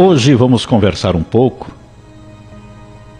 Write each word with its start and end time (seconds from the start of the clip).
Hoje 0.00 0.32
vamos 0.32 0.64
conversar 0.64 1.16
um 1.16 1.24
pouco. 1.24 1.72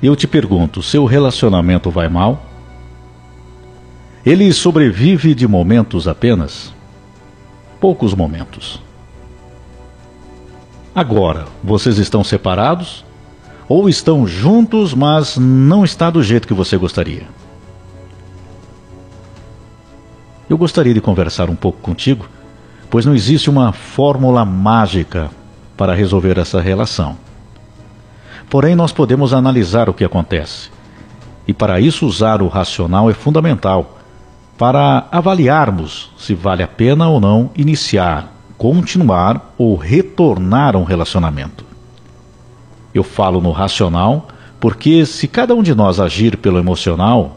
Eu 0.01 0.15
te 0.15 0.29
pergunto: 0.29 0.81
seu 0.81 1.05
relacionamento 1.07 1.91
vai 1.91 2.09
mal? 2.09 2.41
Ele 4.25 4.53
sobrevive 4.53 5.35
de 5.35 5.49
momentos 5.49 6.07
apenas? 6.07 6.73
Poucos 7.81 8.15
momentos. 8.15 8.81
Agora, 10.95 11.47
vocês 11.65 11.99
estão 11.99 12.23
separados? 12.23 13.05
Ou 13.69 13.89
estão 13.89 14.25
juntos, 14.25 14.95
mas 14.95 15.37
não 15.37 15.85
está 15.85 16.11
do 16.11 16.23
jeito 16.23 16.47
que 16.47 16.55
você 16.55 16.77
gostaria? 16.77 17.27
Eu 20.49 20.57
gostaria 20.57 20.95
de 20.95 21.01
conversar 21.01 21.51
um 21.51 21.57
pouco 21.57 21.81
contigo, 21.81 22.29
pois 22.89 23.05
não 23.05 23.17
existe 23.17 23.51
uma 23.51 23.73
fórmula 23.73 24.45
mágica 24.45 25.29
para 25.79 25.95
resolver 25.95 26.37
essa 26.37 26.61
relação. 26.61 27.17
Porém, 28.51 28.75
nós 28.75 28.93
podemos 28.93 29.33
analisar 29.33 29.89
o 29.89 29.95
que 29.95 30.05
acontece. 30.05 30.71
E 31.47 31.55
para 31.55 31.81
isso, 31.81 32.05
usar 32.05 32.43
o 32.43 32.49
racional 32.49 33.09
é 33.09 33.15
fundamental 33.15 33.99
para 34.59 35.07
avaliarmos 35.13 36.11
se 36.19 36.35
vale 36.35 36.65
a 36.65 36.69
pena 36.69 37.09
ou 37.09 37.21
não 37.21 37.51
iniciar, 37.57 38.35
continuar 38.59 39.55
ou 39.57 39.77
retornar 39.77 40.75
a 40.75 40.79
um 40.79 40.85
relacionamento. 40.85 41.65
Eu 42.93 43.05
falo 43.05 43.41
no 43.41 43.53
racional 43.53 44.27
porque, 44.59 45.07
se 45.07 45.29
cada 45.29 45.55
um 45.55 45.63
de 45.63 45.75
nós 45.75 46.01
agir 46.01 46.37
pelo 46.39 46.59
emocional, 46.59 47.37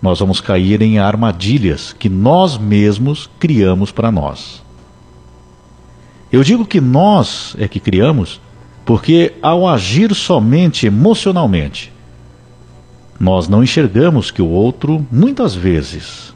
nós 0.00 0.20
vamos 0.20 0.40
cair 0.40 0.80
em 0.80 0.98
armadilhas 0.98 1.92
que 1.92 2.08
nós 2.08 2.56
mesmos 2.56 3.28
criamos 3.38 3.92
para 3.92 4.10
nós. 4.10 4.66
Eu 6.30 6.42
digo 6.42 6.66
que 6.66 6.80
nós 6.80 7.56
é 7.58 7.66
que 7.66 7.80
criamos 7.80 8.40
porque, 8.84 9.34
ao 9.42 9.68
agir 9.68 10.14
somente 10.14 10.86
emocionalmente, 10.86 11.92
nós 13.20 13.48
não 13.48 13.62
enxergamos 13.62 14.30
que 14.30 14.40
o 14.40 14.48
outro, 14.48 15.04
muitas 15.10 15.54
vezes, 15.54 16.34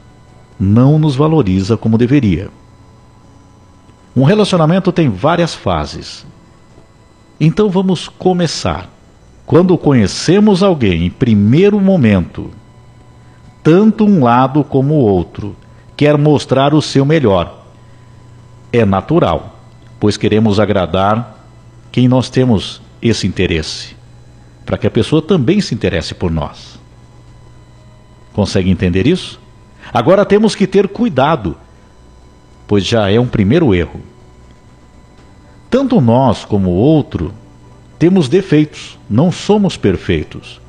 não 0.59 0.99
nos 0.99 1.15
valoriza 1.15 1.77
como 1.77 1.97
deveria. 1.97 2.49
Um 4.15 4.23
relacionamento 4.23 4.91
tem 4.91 5.09
várias 5.09 5.55
fases. 5.55 6.25
Então 7.39 7.69
vamos 7.69 8.07
começar. 8.07 8.89
Quando 9.45 9.77
conhecemos 9.77 10.61
alguém 10.61 11.07
em 11.07 11.09
primeiro 11.09 11.79
momento, 11.79 12.51
tanto 13.63 14.05
um 14.05 14.23
lado 14.23 14.63
como 14.63 14.93
o 14.93 15.05
outro 15.05 15.55
quer 15.97 16.17
mostrar 16.17 16.73
o 16.73 16.81
seu 16.81 17.05
melhor. 17.05 17.65
É 18.71 18.85
natural, 18.85 19.52
pois 20.03 20.17
queremos 20.17 20.59
agradar 20.59 21.47
quem 21.89 22.09
nós 22.09 22.29
temos 22.29 22.81
esse 23.01 23.25
interesse, 23.25 23.95
para 24.65 24.77
que 24.77 24.85
a 24.85 24.91
pessoa 24.91 25.21
também 25.21 25.61
se 25.61 25.73
interesse 25.73 26.13
por 26.13 26.29
nós. 26.29 26.77
Consegue 28.33 28.69
entender 28.69 29.07
isso? 29.07 29.39
Agora 29.93 30.25
temos 30.25 30.55
que 30.55 30.67
ter 30.67 30.89
cuidado, 30.89 31.55
pois 32.67 32.85
já 32.85 33.09
é 33.09 33.17
um 33.17 33.27
primeiro 33.27 33.73
erro. 33.73 34.01
Tanto 35.69 36.01
nós 36.01 36.43
como 36.43 36.71
o 36.71 36.75
outro 36.75 37.33
temos 37.97 38.27
defeitos, 38.27 38.99
não 39.09 39.31
somos 39.31 39.77
perfeitos. 39.77 40.59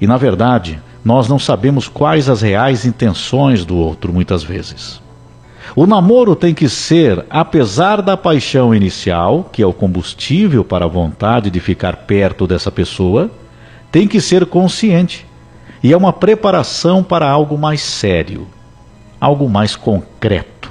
E 0.00 0.06
na 0.06 0.16
verdade, 0.16 0.80
nós 1.04 1.26
não 1.26 1.40
sabemos 1.40 1.88
quais 1.88 2.28
as 2.28 2.42
reais 2.42 2.84
intenções 2.84 3.64
do 3.64 3.76
outro 3.76 4.12
muitas 4.12 4.44
vezes. 4.44 5.02
O 5.76 5.86
namoro 5.86 6.34
tem 6.34 6.54
que 6.54 6.68
ser, 6.68 7.24
apesar 7.28 8.00
da 8.02 8.16
paixão 8.16 8.74
inicial, 8.74 9.48
que 9.52 9.62
é 9.62 9.66
o 9.66 9.72
combustível 9.72 10.64
para 10.64 10.84
a 10.84 10.88
vontade 10.88 11.50
de 11.50 11.60
ficar 11.60 11.96
perto 11.96 12.46
dessa 12.46 12.70
pessoa, 12.70 13.30
tem 13.92 14.08
que 14.08 14.20
ser 14.20 14.46
consciente. 14.46 15.26
E 15.82 15.92
é 15.92 15.96
uma 15.96 16.12
preparação 16.12 17.02
para 17.02 17.28
algo 17.28 17.56
mais 17.56 17.80
sério, 17.80 18.46
algo 19.20 19.48
mais 19.48 19.76
concreto. 19.76 20.70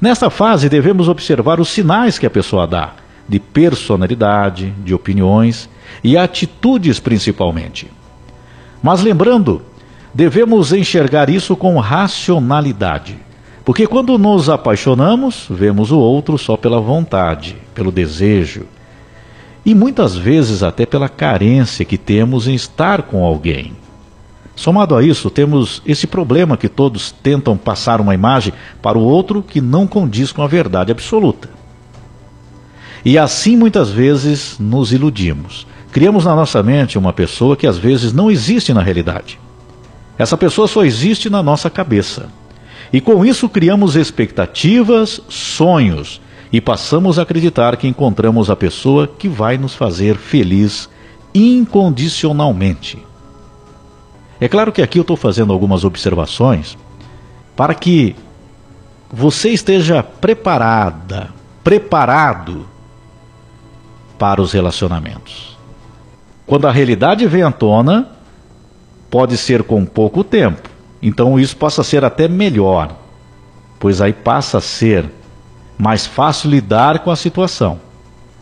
Nesta 0.00 0.30
fase, 0.30 0.68
devemos 0.68 1.08
observar 1.08 1.60
os 1.60 1.68
sinais 1.68 2.18
que 2.18 2.26
a 2.26 2.30
pessoa 2.30 2.66
dá, 2.66 2.92
de 3.28 3.38
personalidade, 3.38 4.72
de 4.84 4.94
opiniões 4.94 5.68
e 6.02 6.16
atitudes 6.16 6.98
principalmente. 6.98 7.90
Mas 8.82 9.02
lembrando, 9.02 9.62
devemos 10.14 10.72
enxergar 10.72 11.28
isso 11.28 11.56
com 11.56 11.78
racionalidade. 11.78 13.27
Porque 13.68 13.86
quando 13.86 14.16
nos 14.16 14.48
apaixonamos, 14.48 15.46
vemos 15.50 15.92
o 15.92 15.98
outro 15.98 16.38
só 16.38 16.56
pela 16.56 16.80
vontade, 16.80 17.54
pelo 17.74 17.92
desejo. 17.92 18.62
E 19.62 19.74
muitas 19.74 20.16
vezes 20.16 20.62
até 20.62 20.86
pela 20.86 21.06
carência 21.06 21.84
que 21.84 21.98
temos 21.98 22.48
em 22.48 22.54
estar 22.54 23.02
com 23.02 23.22
alguém. 23.22 23.74
Somado 24.56 24.96
a 24.96 25.02
isso, 25.04 25.28
temos 25.28 25.82
esse 25.84 26.06
problema 26.06 26.56
que 26.56 26.66
todos 26.66 27.12
tentam 27.12 27.58
passar 27.58 28.00
uma 28.00 28.14
imagem 28.14 28.54
para 28.80 28.96
o 28.96 29.02
outro 29.02 29.42
que 29.42 29.60
não 29.60 29.86
condiz 29.86 30.32
com 30.32 30.40
a 30.40 30.46
verdade 30.46 30.90
absoluta. 30.90 31.50
E 33.04 33.18
assim 33.18 33.54
muitas 33.54 33.90
vezes 33.90 34.56
nos 34.58 34.94
iludimos. 34.94 35.66
Criamos 35.92 36.24
na 36.24 36.34
nossa 36.34 36.62
mente 36.62 36.96
uma 36.96 37.12
pessoa 37.12 37.54
que 37.54 37.66
às 37.66 37.76
vezes 37.76 38.14
não 38.14 38.30
existe 38.30 38.72
na 38.72 38.80
realidade. 38.80 39.38
Essa 40.16 40.38
pessoa 40.38 40.66
só 40.66 40.86
existe 40.86 41.28
na 41.28 41.42
nossa 41.42 41.68
cabeça. 41.68 42.30
E 42.92 43.00
com 43.00 43.24
isso 43.24 43.48
criamos 43.48 43.96
expectativas, 43.96 45.20
sonhos 45.28 46.20
e 46.52 46.60
passamos 46.60 47.18
a 47.18 47.22
acreditar 47.22 47.76
que 47.76 47.86
encontramos 47.86 48.50
a 48.50 48.56
pessoa 48.56 49.06
que 49.06 49.28
vai 49.28 49.58
nos 49.58 49.74
fazer 49.74 50.16
feliz 50.16 50.88
incondicionalmente. 51.34 52.98
É 54.40 54.48
claro 54.48 54.72
que 54.72 54.80
aqui 54.80 54.98
eu 54.98 55.02
estou 55.02 55.16
fazendo 55.16 55.52
algumas 55.52 55.84
observações 55.84 56.78
para 57.56 57.74
que 57.74 58.14
você 59.12 59.50
esteja 59.50 60.02
preparada, 60.02 61.30
preparado 61.62 62.66
para 64.18 64.40
os 64.40 64.52
relacionamentos. 64.52 65.56
Quando 66.46 66.66
a 66.66 66.72
realidade 66.72 67.26
vem 67.26 67.42
à 67.42 67.50
tona, 67.50 68.08
pode 69.10 69.36
ser 69.36 69.62
com 69.62 69.84
pouco 69.84 70.24
tempo. 70.24 70.67
Então 71.02 71.38
isso 71.38 71.56
passa 71.56 71.80
a 71.80 71.84
ser 71.84 72.04
até 72.04 72.28
melhor, 72.28 72.96
pois 73.78 74.00
aí 74.00 74.12
passa 74.12 74.58
a 74.58 74.60
ser 74.60 75.06
mais 75.78 76.06
fácil 76.06 76.50
lidar 76.50 77.00
com 77.00 77.10
a 77.10 77.16
situação. 77.16 77.80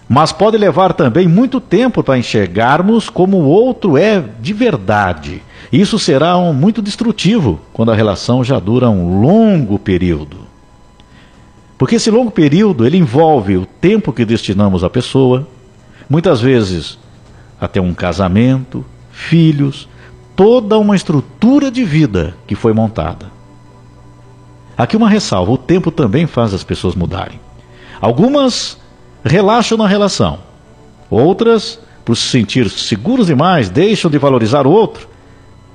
Mas 0.09 0.33
pode 0.33 0.57
levar 0.57 0.93
também 0.93 1.27
muito 1.27 1.61
tempo 1.61 2.03
para 2.03 2.19
enxergarmos 2.19 3.11
como 3.11 3.39
o 3.39 3.47
outro 3.47 3.99
é 3.99 4.23
de 4.41 4.53
verdade. 4.53 5.43
Isso 5.73 5.99
será 5.99 6.39
um, 6.39 6.53
muito 6.53 6.81
destrutivo 6.81 7.61
quando 7.73 7.91
a 7.91 7.95
relação 7.95 8.45
já 8.45 8.59
dura 8.59 8.89
um 8.89 9.21
longo 9.21 9.79
período. 9.79 10.47
Porque 11.77 11.97
esse 11.97 12.11
longo 12.11 12.31
período 12.31 12.87
ele 12.87 12.97
envolve 12.97 13.57
o 13.57 13.67
tempo 13.67 14.13
que 14.13 14.25
destinamos 14.25 14.85
à 14.85 14.89
pessoa, 14.89 15.47
muitas 16.09 16.41
vezes 16.41 16.99
até 17.61 17.81
um 17.81 17.93
casamento, 17.93 18.85
filhos, 19.11 19.89
toda 20.37 20.79
uma 20.79 20.95
estrutura 20.95 21.71
de 21.71 21.83
vida 21.83 22.37
que 22.47 22.55
foi 22.55 22.75
montada. 22.75 23.33
Aqui 24.77 24.97
uma 24.97 25.09
ressalva: 25.09 25.51
o 25.51 25.59
tempo 25.59 25.91
também 25.91 26.27
faz 26.27 26.53
as 26.53 26.63
pessoas 26.63 26.95
mudarem. 26.95 27.41
Algumas 28.01 28.79
relaxam 29.25 29.79
na 29.79 29.89
relação, 29.89 30.39
outras, 31.11 31.81
por 32.05 32.17
se 32.17 32.29
sentir 32.29 32.69
seguros 32.69 33.27
demais, 33.27 33.71
deixam 33.71 34.11
de 34.11 34.19
valorizar 34.19 34.67
o 34.67 34.71
outro. 34.71 35.09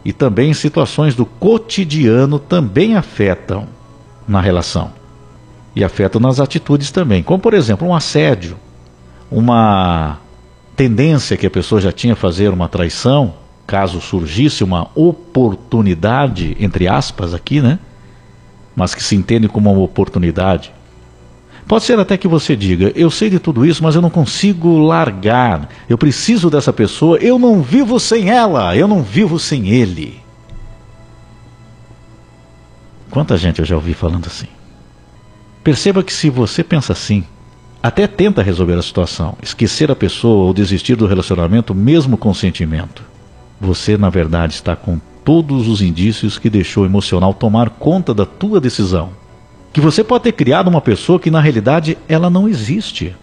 E 0.05 0.13
também 0.13 0.53
situações 0.53 1.13
do 1.13 1.25
cotidiano 1.25 2.39
também 2.39 2.95
afetam 2.95 3.67
na 4.27 4.39
relação. 4.39 4.91
E 5.75 5.83
afetam 5.83 6.19
nas 6.19 6.39
atitudes 6.39 6.91
também, 6.91 7.21
como 7.21 7.39
por 7.39 7.53
exemplo 7.53 7.87
um 7.87 7.93
assédio, 7.93 8.57
uma 9.29 10.17
tendência 10.75 11.37
que 11.37 11.45
a 11.45 11.51
pessoa 11.51 11.79
já 11.79 11.91
tinha 11.91 12.13
a 12.13 12.15
fazer 12.15 12.49
uma 12.49 12.67
traição, 12.67 13.33
caso 13.71 14.01
surgisse 14.01 14.65
uma 14.65 14.89
oportunidade, 14.93 16.57
entre 16.59 16.89
aspas 16.89 17.33
aqui, 17.33 17.61
né? 17.61 17.79
Mas 18.75 18.93
que 18.93 19.01
se 19.01 19.15
entende 19.15 19.47
como 19.47 19.71
uma 19.71 19.81
oportunidade. 19.81 20.73
Pode 21.69 21.85
ser 21.85 21.97
até 21.97 22.17
que 22.17 22.27
você 22.27 22.53
diga: 22.53 22.91
Eu 22.93 23.09
sei 23.09 23.29
de 23.29 23.39
tudo 23.39 23.65
isso, 23.65 23.81
mas 23.81 23.95
eu 23.95 24.01
não 24.01 24.09
consigo 24.09 24.77
largar. 24.79 25.69
Eu 25.87 25.97
preciso 25.97 26.49
dessa 26.49 26.73
pessoa. 26.73 27.17
Eu 27.19 27.39
não 27.39 27.61
vivo 27.61 27.97
sem 27.97 28.29
ela. 28.29 28.75
Eu 28.75 28.89
não 28.89 29.01
vivo 29.01 29.39
sem 29.39 29.69
ele. 29.69 30.19
Quanta 33.09 33.37
gente 33.37 33.59
eu 33.59 33.65
já 33.65 33.75
ouvi 33.75 33.93
falando 33.93 34.27
assim. 34.27 34.47
Perceba 35.63 36.03
que 36.03 36.11
se 36.11 36.29
você 36.29 36.61
pensa 36.61 36.91
assim, 36.91 37.23
até 37.81 38.05
tenta 38.05 38.41
resolver 38.41 38.73
a 38.73 38.81
situação, 38.81 39.37
esquecer 39.41 39.89
a 39.89 39.95
pessoa 39.95 40.47
ou 40.47 40.53
desistir 40.53 40.95
do 40.95 41.07
relacionamento 41.07 41.73
mesmo 41.73 42.17
com 42.17 42.33
sentimento. 42.33 43.10
Você, 43.61 43.95
na 43.95 44.09
verdade, 44.09 44.55
está 44.55 44.75
com 44.75 44.99
todos 45.23 45.67
os 45.67 45.83
indícios 45.83 46.39
que 46.39 46.49
deixou 46.49 46.81
o 46.81 46.85
emocional 46.87 47.31
tomar 47.31 47.69
conta 47.69 48.11
da 48.11 48.25
tua 48.25 48.59
decisão. 48.59 49.11
Que 49.71 49.79
você 49.79 50.03
pode 50.03 50.23
ter 50.23 50.31
criado 50.31 50.67
uma 50.67 50.81
pessoa 50.81 51.19
que 51.19 51.29
na 51.29 51.39
realidade 51.39 51.95
ela 52.09 52.27
não 52.27 52.49
existe. 52.49 53.15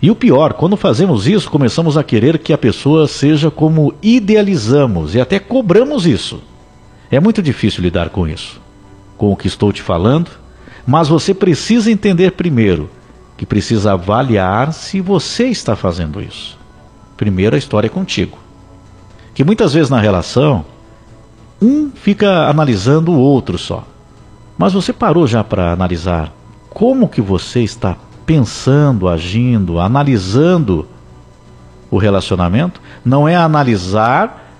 E 0.00 0.12
o 0.12 0.14
pior, 0.14 0.52
quando 0.52 0.76
fazemos 0.76 1.26
isso, 1.26 1.50
começamos 1.50 1.98
a 1.98 2.04
querer 2.04 2.38
que 2.38 2.52
a 2.52 2.58
pessoa 2.58 3.08
seja 3.08 3.50
como 3.50 3.92
idealizamos 4.00 5.16
e 5.16 5.20
até 5.20 5.40
cobramos 5.40 6.06
isso. 6.06 6.40
É 7.10 7.18
muito 7.18 7.42
difícil 7.42 7.82
lidar 7.82 8.10
com 8.10 8.28
isso, 8.28 8.60
com 9.16 9.32
o 9.32 9.36
que 9.36 9.48
estou 9.48 9.72
te 9.72 9.82
falando, 9.82 10.30
mas 10.86 11.08
você 11.08 11.34
precisa 11.34 11.90
entender 11.90 12.32
primeiro 12.32 12.88
que 13.36 13.44
precisa 13.44 13.94
avaliar 13.94 14.72
se 14.72 15.00
você 15.00 15.46
está 15.46 15.74
fazendo 15.74 16.22
isso. 16.22 16.56
Primeiro, 17.16 17.56
a 17.56 17.58
história 17.58 17.88
é 17.88 17.90
contigo. 17.90 18.43
Que 19.34 19.42
muitas 19.44 19.74
vezes 19.74 19.90
na 19.90 20.00
relação, 20.00 20.64
um 21.60 21.90
fica 21.90 22.48
analisando 22.48 23.12
o 23.12 23.18
outro 23.18 23.58
só. 23.58 23.84
Mas 24.56 24.72
você 24.72 24.92
parou 24.92 25.26
já 25.26 25.42
para 25.42 25.72
analisar 25.72 26.32
como 26.70 27.08
que 27.08 27.20
você 27.20 27.60
está 27.60 27.96
pensando, 28.24 29.08
agindo, 29.08 29.80
analisando 29.80 30.86
o 31.90 31.98
relacionamento? 31.98 32.80
Não 33.04 33.28
é 33.28 33.36
analisar 33.36 34.52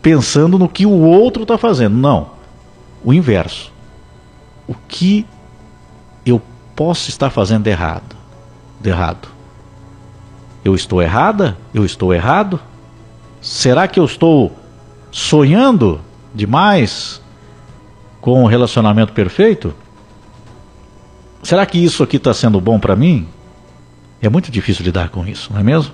pensando 0.00 0.58
no 0.58 0.68
que 0.68 0.86
o 0.86 1.00
outro 1.00 1.42
está 1.42 1.58
fazendo, 1.58 1.96
não. 1.96 2.30
O 3.04 3.12
inverso. 3.12 3.72
O 4.66 4.74
que 4.88 5.26
eu 6.24 6.40
posso 6.74 7.08
estar 7.08 7.30
fazendo 7.30 7.66
errado? 7.66 8.16
De 8.80 8.90
errado. 8.90 9.28
Eu 10.64 10.74
estou 10.74 11.02
errada? 11.02 11.56
Eu 11.74 11.84
estou 11.84 12.14
errado? 12.14 12.60
Será 13.42 13.88
que 13.88 13.98
eu 13.98 14.04
estou 14.04 14.52
sonhando 15.10 16.00
demais 16.32 17.20
com 18.20 18.44
um 18.44 18.46
relacionamento 18.46 19.12
perfeito? 19.12 19.74
Será 21.42 21.66
que 21.66 21.76
isso 21.76 22.04
aqui 22.04 22.18
está 22.18 22.32
sendo 22.32 22.60
bom 22.60 22.78
para 22.78 22.94
mim? 22.94 23.26
É 24.20 24.28
muito 24.28 24.52
difícil 24.52 24.84
lidar 24.84 25.08
com 25.08 25.26
isso, 25.26 25.52
não 25.52 25.58
é 25.58 25.64
mesmo? 25.64 25.92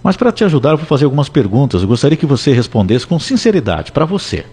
Mas 0.00 0.16
para 0.16 0.30
te 0.30 0.44
ajudar, 0.44 0.70
eu 0.70 0.76
vou 0.76 0.86
fazer 0.86 1.06
algumas 1.06 1.28
perguntas. 1.28 1.82
Eu 1.82 1.88
gostaria 1.88 2.16
que 2.16 2.24
você 2.24 2.52
respondesse 2.52 3.04
com 3.04 3.18
sinceridade 3.18 3.90
para 3.90 4.04
você. 4.04 4.46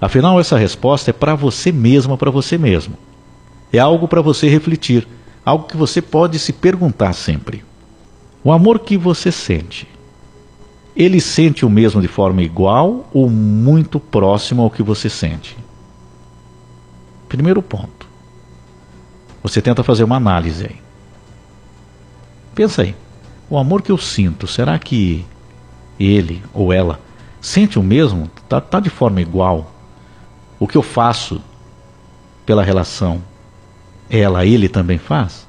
Afinal, 0.00 0.40
essa 0.40 0.58
resposta 0.58 1.10
é 1.10 1.12
para 1.12 1.36
você 1.36 1.70
mesma, 1.70 2.18
para 2.18 2.32
você 2.32 2.58
mesmo. 2.58 2.94
É 3.72 3.78
algo 3.78 4.08
para 4.08 4.20
você 4.20 4.48
refletir, 4.48 5.06
algo 5.44 5.66
que 5.66 5.76
você 5.76 6.02
pode 6.02 6.36
se 6.40 6.52
perguntar 6.52 7.12
sempre. 7.12 7.64
O 8.42 8.50
amor 8.50 8.80
que 8.80 8.96
você 8.96 9.30
sente, 9.30 9.86
ele 10.98 11.20
sente 11.20 11.64
o 11.64 11.70
mesmo 11.70 12.02
de 12.02 12.08
forma 12.08 12.42
igual 12.42 13.08
ou 13.14 13.30
muito 13.30 14.00
próximo 14.00 14.62
ao 14.62 14.70
que 14.70 14.82
você 14.82 15.08
sente? 15.08 15.56
Primeiro 17.28 17.62
ponto. 17.62 18.08
Você 19.40 19.62
tenta 19.62 19.84
fazer 19.84 20.02
uma 20.02 20.16
análise 20.16 20.66
aí. 20.66 20.76
Pensa 22.52 22.82
aí. 22.82 22.96
O 23.48 23.56
amor 23.56 23.80
que 23.80 23.92
eu 23.92 23.96
sinto, 23.96 24.48
será 24.48 24.76
que 24.76 25.24
ele 26.00 26.42
ou 26.52 26.72
ela 26.72 27.00
sente 27.40 27.78
o 27.78 27.82
mesmo? 27.82 28.28
Tá, 28.48 28.60
tá 28.60 28.80
de 28.80 28.90
forma 28.90 29.20
igual? 29.20 29.72
O 30.58 30.66
que 30.66 30.76
eu 30.76 30.82
faço 30.82 31.40
pela 32.44 32.64
relação, 32.64 33.22
ela, 34.10 34.44
ele 34.44 34.68
também 34.68 34.98
faz? 34.98 35.47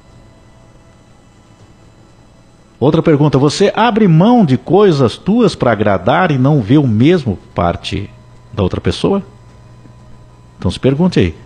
Outra 2.80 3.02
pergunta: 3.02 3.38
você 3.38 3.70
abre 3.76 4.08
mão 4.08 4.44
de 4.44 4.56
coisas 4.56 5.18
tuas 5.18 5.54
para 5.54 5.70
agradar 5.70 6.30
e 6.30 6.38
não 6.38 6.62
vê 6.62 6.78
o 6.78 6.88
mesmo 6.88 7.38
parte 7.54 8.08
da 8.50 8.62
outra 8.62 8.80
pessoa? 8.80 9.22
Então 10.58 10.70
se 10.70 10.80
pergunte 10.80 11.20
aí: 11.20 11.36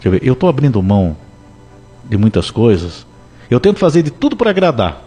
Quer 0.00 0.10
ver, 0.10 0.20
eu 0.22 0.34
estou 0.34 0.50
abrindo 0.50 0.82
mão 0.82 1.16
de 2.04 2.18
muitas 2.18 2.50
coisas. 2.50 3.06
Eu 3.50 3.58
tento 3.58 3.78
fazer 3.78 4.02
de 4.02 4.10
tudo 4.10 4.36
para 4.36 4.50
agradar. 4.50 5.02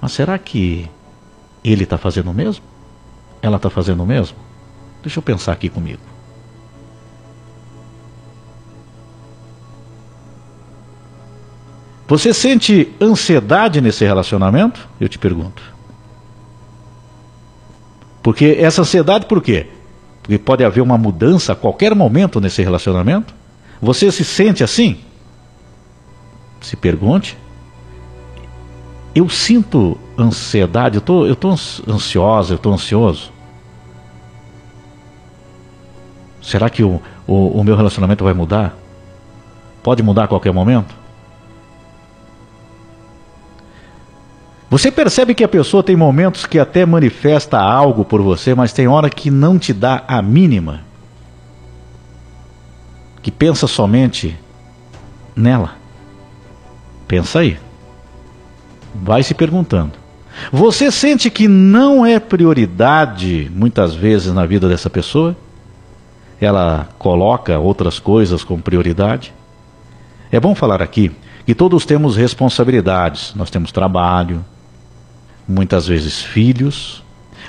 Mas 0.00 0.12
será 0.12 0.36
que 0.38 0.88
ele 1.62 1.84
está 1.84 1.98
fazendo 1.98 2.30
o 2.30 2.34
mesmo? 2.34 2.64
Ela 3.42 3.56
está 3.56 3.70
fazendo 3.70 4.02
o 4.02 4.06
mesmo? 4.06 4.36
Deixa 5.02 5.18
eu 5.18 5.22
pensar 5.22 5.52
aqui 5.52 5.68
comigo. 5.68 6.00
Você 12.08 12.32
sente 12.32 12.90
ansiedade 12.98 13.82
nesse 13.82 14.02
relacionamento? 14.02 14.88
Eu 14.98 15.10
te 15.10 15.18
pergunto. 15.18 15.62
Porque 18.22 18.56
essa 18.58 18.80
ansiedade, 18.80 19.26
por 19.26 19.42
quê? 19.42 19.66
Porque 20.22 20.38
pode 20.38 20.64
haver 20.64 20.80
uma 20.80 20.96
mudança 20.96 21.52
a 21.52 21.56
qualquer 21.56 21.94
momento 21.94 22.40
nesse 22.40 22.62
relacionamento. 22.62 23.34
Você 23.80 24.10
se 24.10 24.24
sente 24.24 24.64
assim? 24.64 24.96
Se 26.62 26.76
pergunte. 26.76 27.36
Eu 29.14 29.28
sinto 29.28 29.98
ansiedade, 30.18 30.96
eu 30.96 31.02
tô, 31.02 31.26
estou 31.26 31.54
tô 31.54 31.92
ansiosa, 31.92 32.54
eu 32.54 32.56
estou 32.56 32.72
ansioso. 32.72 33.30
Será 36.40 36.70
que 36.70 36.82
o, 36.82 37.02
o, 37.26 37.48
o 37.48 37.64
meu 37.64 37.76
relacionamento 37.76 38.24
vai 38.24 38.32
mudar? 38.32 38.74
Pode 39.82 40.02
mudar 40.02 40.24
a 40.24 40.28
qualquer 40.28 40.52
momento? 40.52 41.07
Você 44.70 44.90
percebe 44.90 45.34
que 45.34 45.42
a 45.42 45.48
pessoa 45.48 45.82
tem 45.82 45.96
momentos 45.96 46.44
que 46.44 46.58
até 46.58 46.84
manifesta 46.84 47.58
algo 47.58 48.04
por 48.04 48.20
você, 48.20 48.54
mas 48.54 48.72
tem 48.72 48.86
hora 48.86 49.08
que 49.08 49.30
não 49.30 49.58
te 49.58 49.72
dá 49.72 50.04
a 50.06 50.20
mínima? 50.20 50.82
Que 53.22 53.30
pensa 53.30 53.66
somente 53.66 54.38
nela? 55.34 55.76
Pensa 57.06 57.38
aí. 57.38 57.58
Vai 58.94 59.22
se 59.22 59.32
perguntando. 59.32 59.92
Você 60.52 60.92
sente 60.92 61.30
que 61.30 61.48
não 61.48 62.04
é 62.04 62.20
prioridade 62.20 63.50
muitas 63.54 63.94
vezes 63.94 64.32
na 64.34 64.44
vida 64.44 64.68
dessa 64.68 64.90
pessoa? 64.90 65.34
Ela 66.38 66.88
coloca 66.98 67.58
outras 67.58 67.98
coisas 67.98 68.44
como 68.44 68.62
prioridade? 68.62 69.32
É 70.30 70.38
bom 70.38 70.54
falar 70.54 70.82
aqui 70.82 71.10
que 71.46 71.54
todos 71.54 71.86
temos 71.86 72.16
responsabilidades. 72.16 73.34
Nós 73.34 73.50
temos 73.50 73.72
trabalho, 73.72 74.44
muitas 75.48 75.86
vezes 75.86 76.22
filhos, 76.22 77.02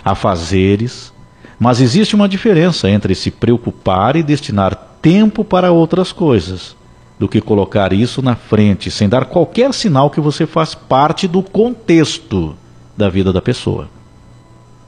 afazeres, 0.04 1.12
mas 1.60 1.82
existe 1.82 2.16
uma 2.16 2.30
diferença 2.30 2.90
entre 2.90 3.14
se 3.14 3.30
preocupar 3.30 4.16
e 4.16 4.24
destinar 4.24 4.74
tempo 5.02 5.44
para 5.44 5.72
outras 5.72 6.12
coisas, 6.14 6.76
do 7.20 7.28
que 7.28 7.42
colocar 7.42 7.92
isso 7.92 8.22
na 8.22 8.36
frente 8.36 8.90
sem 8.90 9.10
dar 9.10 9.26
qualquer 9.26 9.74
sinal 9.74 10.10
que 10.10 10.22
você 10.22 10.48
faz 10.48 10.74
parte 10.74 11.28
do 11.28 11.44
contexto 11.44 12.56
da 12.96 13.10
vida 13.10 13.34
da 13.34 13.42
pessoa. 13.42 13.90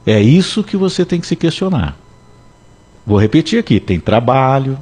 É 0.06 0.20
isso 0.20 0.64
que 0.64 0.76
você 0.76 1.04
tem 1.04 1.20
que 1.20 1.26
se 1.26 1.36
questionar. 1.36 1.96
Vou 3.06 3.20
repetir 3.20 3.58
aqui: 3.58 3.78
tem 3.78 4.00
trabalho 4.00 4.78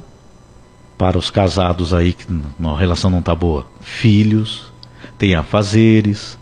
para 0.97 1.17
os 1.17 1.29
casados 1.29 1.93
aí 1.93 2.13
que 2.13 2.25
a 2.63 2.77
relação 2.77 3.09
não 3.09 3.19
está 3.19 3.35
boa, 3.35 3.65
filhos, 3.81 4.71
tem 5.17 5.35
afazeres, 5.35 6.37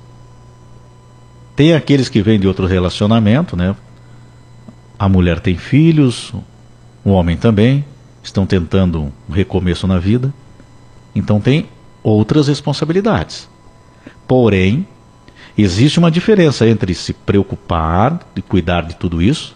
tem 1.60 1.74
aqueles 1.74 2.08
que 2.08 2.22
vêm 2.22 2.40
de 2.40 2.48
outro 2.48 2.66
relacionamento, 2.66 3.58
né? 3.58 3.76
A 4.98 5.10
mulher 5.10 5.42
tem 5.42 5.58
filhos, 5.58 6.34
o 7.04 7.10
homem 7.10 7.36
também, 7.36 7.84
estão 8.24 8.46
tentando 8.46 9.12
um 9.28 9.34
recomeço 9.34 9.86
na 9.86 10.00
vida. 10.00 10.34
Então 11.14 11.42
tem 11.42 11.68
outras 12.02 12.48
responsabilidades. 12.48 13.50
Porém, 14.26 14.88
existe 15.58 16.00
uma 16.00 16.10
diferença 16.10 16.66
entre 16.66 16.94
se 16.94 17.12
preocupar 17.12 18.22
e 18.38 18.42
cuidar 18.42 18.84
de 18.84 18.96
tudo 18.96 19.22
isso, 19.22 19.54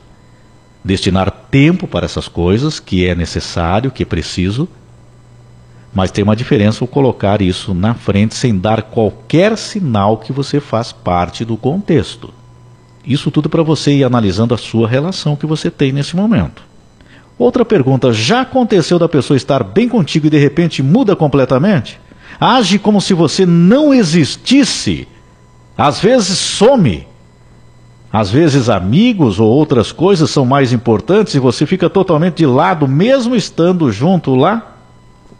destinar 0.83 1.31
tempo 1.31 1.87
para 1.87 2.03
essas 2.03 2.27
coisas 2.27 2.81
que 2.81 3.07
é 3.07 3.15
necessário, 3.15 3.89
que 3.89 4.03
é 4.03 4.05
preciso, 4.05 4.67
mas 5.93 6.09
tem 6.09 6.23
uma 6.23 6.35
diferença 6.35 6.83
o 6.83 6.87
colocar 6.87 7.41
isso 7.41 7.73
na 7.73 7.93
frente 7.93 8.33
sem 8.33 8.57
dar 8.57 8.81
qualquer 8.81 9.55
sinal 9.57 10.17
que 10.17 10.33
você 10.33 10.59
faz 10.59 10.91
parte 10.91 11.45
do 11.45 11.55
contexto. 11.55 12.33
Isso 13.05 13.29
tudo 13.29 13.49
para 13.49 13.61
você 13.61 13.91
ir 13.93 14.03
analisando 14.03 14.53
a 14.53 14.57
sua 14.57 14.87
relação 14.87 15.35
que 15.35 15.45
você 15.45 15.69
tem 15.69 15.91
nesse 15.91 16.15
momento. 16.15 16.63
Outra 17.37 17.63
pergunta: 17.63 18.11
já 18.11 18.41
aconteceu 18.41 18.97
da 18.97 19.07
pessoa 19.07 19.37
estar 19.37 19.63
bem 19.63 19.87
contigo 19.87 20.27
e 20.27 20.29
de 20.29 20.37
repente 20.37 20.81
muda 20.81 21.15
completamente? 21.15 21.99
Age 22.39 22.79
como 22.79 22.99
se 22.99 23.13
você 23.13 23.45
não 23.45 23.93
existisse. 23.93 25.07
Às 25.77 25.99
vezes 25.99 26.37
some. 26.37 27.05
Às 28.11 28.29
vezes 28.29 28.69
amigos 28.69 29.39
ou 29.39 29.49
outras 29.49 29.91
coisas 29.91 30.29
são 30.29 30.45
mais 30.45 30.71
importantes 30.71 31.33
e 31.33 31.39
você 31.39 31.65
fica 31.65 31.89
totalmente 31.89 32.37
de 32.37 32.45
lado, 32.45 32.87
mesmo 32.87 33.35
estando 33.35 33.91
junto 33.91 34.35
lá 34.35 34.72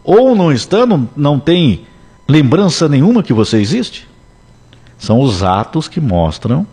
ou 0.04 0.36
não 0.36 0.52
estando, 0.52 1.08
não 1.16 1.40
tem 1.40 1.86
lembrança 2.28 2.88
nenhuma 2.88 3.22
que 3.22 3.32
você 3.32 3.56
existe? 3.56 4.06
São 4.98 5.20
os 5.20 5.42
atos 5.42 5.88
que 5.88 6.00
mostram 6.00 6.66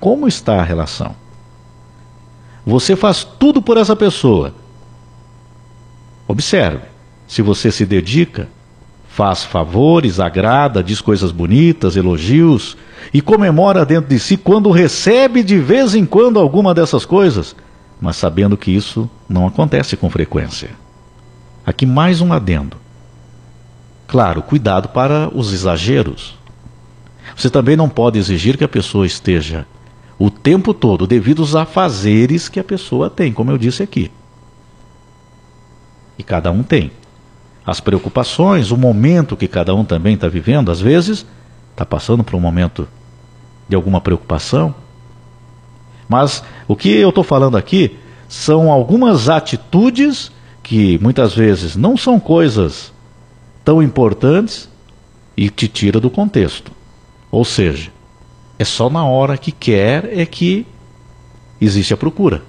como 0.00 0.28
está 0.28 0.56
a 0.56 0.64
relação. 0.64 1.14
Você 2.66 2.96
faz 2.96 3.24
tudo 3.24 3.62
por 3.62 3.76
essa 3.76 3.94
pessoa. 3.94 4.52
Observe, 6.26 6.82
se 7.26 7.40
você 7.40 7.70
se 7.70 7.86
dedica, 7.86 8.48
faz 9.08 9.44
favores, 9.44 10.18
agrada, 10.18 10.82
diz 10.82 11.00
coisas 11.00 11.30
bonitas, 11.30 11.96
elogios 11.96 12.76
e 13.12 13.20
comemora 13.20 13.84
dentro 13.84 14.10
de 14.10 14.18
si 14.18 14.36
quando 14.36 14.70
recebe 14.70 15.42
de 15.42 15.58
vez 15.58 15.94
em 15.94 16.04
quando 16.04 16.38
alguma 16.38 16.74
dessas 16.74 17.04
coisas, 17.04 17.54
mas 18.00 18.16
sabendo 18.16 18.56
que 18.56 18.70
isso 18.70 19.08
não 19.28 19.46
acontece 19.46 19.96
com 19.96 20.10
frequência. 20.10 20.70
Aqui 21.66 21.86
mais 21.86 22.20
um 22.20 22.32
adendo. 22.32 22.76
Claro, 24.06 24.42
cuidado 24.42 24.88
para 24.90 25.30
os 25.34 25.52
exageros. 25.52 26.38
Você 27.34 27.48
também 27.48 27.76
não 27.76 27.88
pode 27.88 28.18
exigir 28.18 28.56
que 28.56 28.64
a 28.64 28.68
pessoa 28.68 29.06
esteja 29.06 29.66
o 30.18 30.30
tempo 30.30 30.72
todo 30.72 31.06
devido 31.06 31.42
aos 31.42 31.54
afazeres 31.54 32.48
que 32.48 32.60
a 32.60 32.64
pessoa 32.64 33.10
tem, 33.10 33.32
como 33.32 33.50
eu 33.50 33.58
disse 33.58 33.82
aqui. 33.82 34.10
E 36.18 36.22
cada 36.22 36.50
um 36.50 36.62
tem. 36.62 36.92
As 37.66 37.80
preocupações, 37.80 38.70
o 38.70 38.76
momento 38.76 39.36
que 39.36 39.48
cada 39.48 39.74
um 39.74 39.84
também 39.84 40.14
está 40.14 40.28
vivendo, 40.28 40.70
às 40.70 40.80
vezes 40.80 41.26
está 41.72 41.84
passando 41.84 42.22
por 42.22 42.36
um 42.36 42.40
momento 42.40 42.86
de 43.68 43.74
alguma 43.74 44.00
preocupação. 44.00 44.74
Mas 46.08 46.44
o 46.68 46.76
que 46.76 46.90
eu 46.90 47.08
estou 47.08 47.24
falando 47.24 47.56
aqui 47.56 47.98
são 48.28 48.70
algumas 48.70 49.28
atitudes 49.28 50.30
que 50.64 50.98
muitas 50.98 51.34
vezes 51.34 51.76
não 51.76 51.94
são 51.94 52.18
coisas 52.18 52.90
tão 53.62 53.82
importantes 53.82 54.68
e 55.36 55.50
te 55.50 55.68
tira 55.68 56.00
do 56.00 56.10
contexto. 56.10 56.72
Ou 57.30 57.44
seja, 57.44 57.92
é 58.58 58.64
só 58.64 58.88
na 58.88 59.04
hora 59.04 59.36
que 59.36 59.52
quer 59.52 60.18
é 60.18 60.24
que 60.24 60.66
existe 61.60 61.92
a 61.92 61.96
procura. 61.96 62.42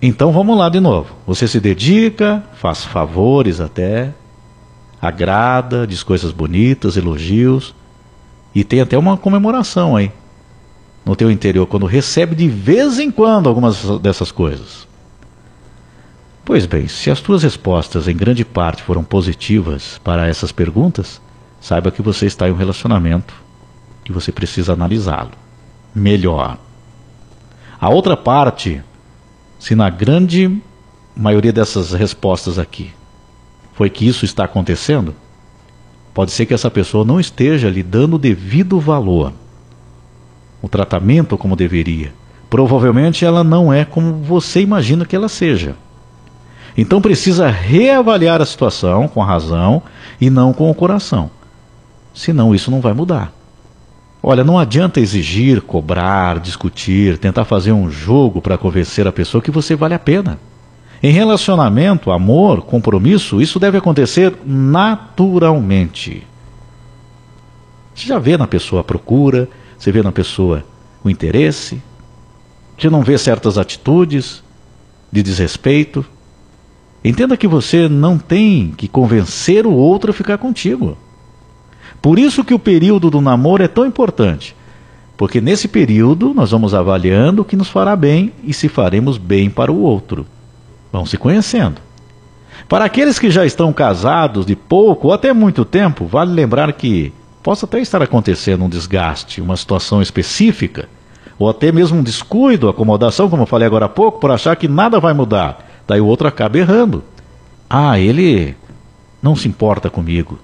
Então 0.00 0.32
vamos 0.32 0.56
lá 0.56 0.68
de 0.68 0.78
novo. 0.78 1.14
Você 1.26 1.48
se 1.48 1.58
dedica, 1.58 2.44
faz 2.54 2.84
favores 2.84 3.60
até, 3.60 4.14
agrada, 5.02 5.86
diz 5.86 6.02
coisas 6.02 6.30
bonitas, 6.30 6.96
elogios 6.96 7.74
e 8.54 8.62
tem 8.62 8.80
até 8.80 8.96
uma 8.96 9.16
comemoração 9.16 9.96
aí 9.96 10.12
no 11.04 11.16
teu 11.16 11.30
interior 11.30 11.66
quando 11.66 11.84
recebe 11.84 12.36
de 12.36 12.48
vez 12.48 12.98
em 12.98 13.10
quando 13.10 13.48
algumas 13.48 13.82
dessas 14.00 14.30
coisas. 14.30 14.86
Pois 16.44 16.66
bem, 16.66 16.86
se 16.86 17.10
as 17.10 17.20
tuas 17.20 17.42
respostas 17.42 18.06
em 18.06 18.14
grande 18.14 18.44
parte 18.44 18.82
foram 18.82 19.02
positivas 19.02 19.98
para 20.04 20.28
essas 20.28 20.52
perguntas, 20.52 21.20
saiba 21.58 21.90
que 21.90 22.02
você 22.02 22.26
está 22.26 22.46
em 22.46 22.52
um 22.52 22.56
relacionamento 22.56 23.34
e 24.08 24.12
você 24.12 24.30
precisa 24.30 24.74
analisá-lo 24.74 25.30
melhor. 25.94 26.58
A 27.80 27.88
outra 27.88 28.14
parte, 28.14 28.82
se 29.58 29.74
na 29.74 29.88
grande 29.88 30.60
maioria 31.16 31.52
dessas 31.52 31.92
respostas 31.92 32.58
aqui 32.58 32.92
foi 33.72 33.88
que 33.88 34.06
isso 34.06 34.26
está 34.26 34.44
acontecendo, 34.44 35.14
pode 36.12 36.30
ser 36.30 36.44
que 36.44 36.52
essa 36.52 36.70
pessoa 36.70 37.06
não 37.06 37.18
esteja 37.18 37.70
lhe 37.70 37.82
dando 37.82 38.16
o 38.16 38.18
devido 38.18 38.78
valor, 38.78 39.32
o 40.60 40.68
tratamento 40.68 41.38
como 41.38 41.56
deveria. 41.56 42.12
Provavelmente 42.50 43.24
ela 43.24 43.42
não 43.42 43.72
é 43.72 43.84
como 43.84 44.22
você 44.22 44.60
imagina 44.60 45.06
que 45.06 45.16
ela 45.16 45.28
seja. 45.28 45.74
Então 46.76 47.00
precisa 47.00 47.48
reavaliar 47.48 48.42
a 48.42 48.46
situação 48.46 49.06
com 49.06 49.22
a 49.22 49.26
razão 49.26 49.82
e 50.20 50.28
não 50.28 50.52
com 50.52 50.70
o 50.70 50.74
coração. 50.74 51.30
Senão 52.12 52.54
isso 52.54 52.70
não 52.70 52.80
vai 52.80 52.92
mudar. 52.92 53.32
Olha, 54.22 54.42
não 54.42 54.58
adianta 54.58 55.00
exigir, 55.00 55.60
cobrar, 55.60 56.40
discutir, 56.40 57.18
tentar 57.18 57.44
fazer 57.44 57.72
um 57.72 57.90
jogo 57.90 58.40
para 58.40 58.56
convencer 58.56 59.06
a 59.06 59.12
pessoa 59.12 59.42
que 59.42 59.50
você 59.50 59.76
vale 59.76 59.94
a 59.94 59.98
pena. 59.98 60.38
Em 61.02 61.12
relacionamento, 61.12 62.10
amor, 62.10 62.62
compromisso, 62.62 63.42
isso 63.42 63.60
deve 63.60 63.76
acontecer 63.76 64.34
naturalmente. 64.46 66.26
Você 67.94 68.06
já 68.06 68.18
vê 68.18 68.38
na 68.38 68.46
pessoa 68.46 68.80
a 68.80 68.84
procura, 68.84 69.46
você 69.78 69.92
vê 69.92 70.02
na 70.02 70.10
pessoa 70.10 70.64
o 71.04 71.10
interesse, 71.10 71.82
você 72.78 72.88
não 72.88 73.02
vê 73.02 73.18
certas 73.18 73.58
atitudes 73.58 74.42
de 75.12 75.22
desrespeito. 75.22 76.04
Entenda 77.04 77.36
que 77.36 77.46
você 77.46 77.88
não 77.88 78.16
tem 78.16 78.72
que 78.74 78.88
convencer 78.88 79.66
o 79.66 79.72
outro 79.72 80.10
a 80.10 80.14
ficar 80.14 80.38
contigo. 80.38 80.96
Por 82.00 82.18
isso 82.18 82.42
que 82.42 82.54
o 82.54 82.58
período 82.58 83.10
do 83.10 83.20
namoro 83.20 83.62
é 83.62 83.68
tão 83.68 83.84
importante. 83.84 84.56
Porque 85.16 85.40
nesse 85.40 85.68
período 85.68 86.32
nós 86.34 86.50
vamos 86.50 86.74
avaliando 86.74 87.42
o 87.42 87.44
que 87.44 87.56
nos 87.56 87.68
fará 87.68 87.94
bem 87.94 88.32
e 88.42 88.54
se 88.54 88.68
faremos 88.68 89.18
bem 89.18 89.50
para 89.50 89.70
o 89.70 89.80
outro. 89.80 90.26
Vão 90.90 91.04
se 91.04 91.18
conhecendo. 91.18 91.76
Para 92.68 92.86
aqueles 92.86 93.18
que 93.18 93.30
já 93.30 93.44
estão 93.44 93.72
casados 93.72 94.46
de 94.46 94.56
pouco 94.56 95.08
ou 95.08 95.12
até 95.12 95.32
muito 95.32 95.64
tempo, 95.64 96.06
vale 96.06 96.32
lembrar 96.32 96.72
que 96.72 97.12
possa 97.42 97.66
até 97.66 97.80
estar 97.80 98.00
acontecendo 98.00 98.64
um 98.64 98.68
desgaste, 98.68 99.42
uma 99.42 99.56
situação 99.56 100.00
específica, 100.00 100.88
ou 101.38 101.48
até 101.48 101.70
mesmo 101.70 101.98
um 101.98 102.02
descuido, 102.02 102.68
acomodação, 102.68 103.28
como 103.28 103.42
eu 103.42 103.46
falei 103.46 103.66
agora 103.66 103.84
há 103.84 103.88
pouco, 103.88 104.18
por 104.18 104.30
achar 104.30 104.56
que 104.56 104.66
nada 104.66 104.98
vai 104.98 105.12
mudar. 105.12 105.73
Daí 105.86 106.00
o 106.00 106.06
outro 106.06 106.26
acaba 106.26 106.58
errando. 106.58 107.02
Ah, 107.68 107.98
ele 107.98 108.56
não 109.22 109.34
se 109.34 109.48
importa 109.48 109.90
comigo. 109.90 110.38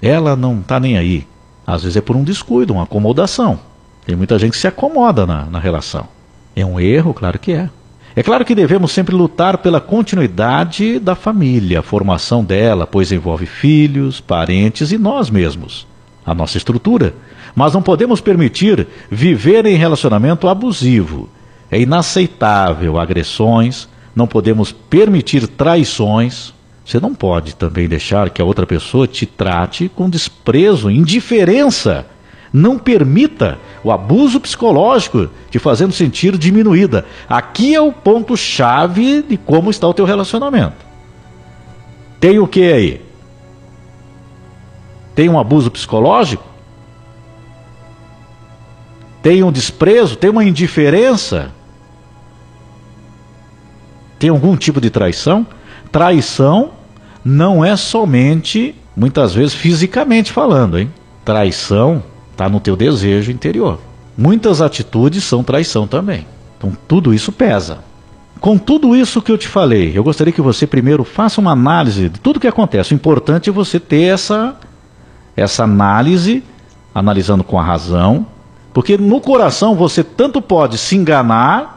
Ela 0.00 0.36
não 0.36 0.60
está 0.60 0.78
nem 0.78 0.96
aí. 0.96 1.26
Às 1.66 1.82
vezes 1.82 1.96
é 1.96 2.00
por 2.00 2.16
um 2.16 2.22
descuido, 2.22 2.74
uma 2.74 2.84
acomodação. 2.84 3.58
Tem 4.04 4.14
muita 4.14 4.38
gente 4.38 4.52
que 4.52 4.58
se 4.58 4.68
acomoda 4.68 5.26
na, 5.26 5.46
na 5.46 5.58
relação. 5.58 6.06
É 6.54 6.64
um 6.64 6.78
erro? 6.78 7.12
Claro 7.12 7.38
que 7.38 7.52
é. 7.52 7.68
É 8.14 8.22
claro 8.22 8.46
que 8.46 8.54
devemos 8.54 8.92
sempre 8.92 9.14
lutar 9.14 9.58
pela 9.58 9.78
continuidade 9.78 10.98
da 10.98 11.14
família, 11.14 11.80
a 11.80 11.82
formação 11.82 12.42
dela, 12.42 12.86
pois 12.86 13.12
envolve 13.12 13.44
filhos, 13.44 14.22
parentes 14.22 14.90
e 14.90 14.96
nós 14.96 15.28
mesmos, 15.28 15.86
a 16.24 16.34
nossa 16.34 16.56
estrutura. 16.56 17.14
Mas 17.54 17.74
não 17.74 17.82
podemos 17.82 18.20
permitir 18.20 18.86
viver 19.10 19.66
em 19.66 19.76
relacionamento 19.76 20.48
abusivo. 20.48 21.28
É 21.70 21.78
inaceitável 21.78 22.98
agressões, 22.98 23.86
não 24.16 24.26
podemos 24.26 24.72
permitir 24.72 25.46
traições, 25.46 26.54
você 26.82 26.98
não 26.98 27.14
pode 27.14 27.54
também 27.54 27.86
deixar 27.86 28.30
que 28.30 28.40
a 28.40 28.44
outra 28.44 28.66
pessoa 28.66 29.06
te 29.06 29.26
trate 29.26 29.90
com 29.90 30.08
desprezo, 30.08 30.90
indiferença. 30.90 32.06
Não 32.50 32.78
permita 32.78 33.58
o 33.84 33.92
abuso 33.92 34.40
psicológico, 34.40 35.28
te 35.50 35.58
fazendo 35.58 35.92
sentir 35.92 36.38
diminuída. 36.38 37.04
Aqui 37.28 37.74
é 37.74 37.80
o 37.80 37.92
ponto-chave 37.92 39.20
de 39.20 39.36
como 39.36 39.68
está 39.68 39.86
o 39.86 39.92
teu 39.92 40.06
relacionamento. 40.06 40.86
Tem 42.18 42.38
o 42.38 42.46
que 42.46 42.72
aí? 42.72 43.02
Tem 45.14 45.28
um 45.28 45.38
abuso 45.38 45.70
psicológico? 45.70 46.44
Tem 49.20 49.42
um 49.42 49.52
desprezo? 49.52 50.16
Tem 50.16 50.30
uma 50.30 50.44
indiferença? 50.44 51.52
Tem 54.18 54.30
algum 54.30 54.56
tipo 54.56 54.80
de 54.80 54.90
traição? 54.90 55.46
Traição 55.92 56.70
não 57.24 57.64
é 57.64 57.76
somente, 57.76 58.74
muitas 58.96 59.34
vezes, 59.34 59.54
fisicamente 59.54 60.32
falando, 60.32 60.78
hein? 60.78 60.92
Traição 61.24 62.02
está 62.32 62.48
no 62.48 62.60
teu 62.60 62.76
desejo 62.76 63.32
interior. 63.32 63.80
Muitas 64.16 64.62
atitudes 64.62 65.24
são 65.24 65.42
traição 65.42 65.86
também. 65.86 66.26
Então 66.56 66.72
tudo 66.86 67.12
isso 67.12 67.32
pesa. 67.32 67.78
Com 68.40 68.56
tudo 68.58 68.94
isso 68.94 69.20
que 69.20 69.32
eu 69.32 69.38
te 69.38 69.48
falei, 69.48 69.92
eu 69.94 70.04
gostaria 70.04 70.32
que 70.32 70.40
você 70.40 70.66
primeiro 70.66 71.04
faça 71.04 71.40
uma 71.40 71.52
análise 71.52 72.08
de 72.08 72.20
tudo 72.20 72.40
que 72.40 72.46
acontece. 72.46 72.92
O 72.92 72.94
importante 72.94 73.50
é 73.50 73.52
você 73.52 73.80
ter 73.80 74.02
essa, 74.02 74.54
essa 75.36 75.64
análise, 75.64 76.44
analisando 76.94 77.42
com 77.42 77.58
a 77.58 77.62
razão, 77.64 78.26
porque 78.72 78.96
no 78.98 79.20
coração 79.20 79.74
você 79.74 80.04
tanto 80.04 80.40
pode 80.40 80.78
se 80.78 80.94
enganar 80.96 81.75